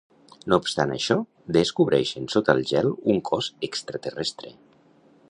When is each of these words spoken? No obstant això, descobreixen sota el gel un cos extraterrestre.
No 0.51 0.57
obstant 0.61 0.93
això, 0.95 1.17
descobreixen 1.57 2.25
sota 2.37 2.57
el 2.59 2.63
gel 2.73 2.91
un 3.15 3.21
cos 3.31 3.51
extraterrestre. 3.71 4.57